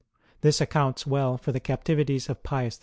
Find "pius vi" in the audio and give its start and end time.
2.41-2.79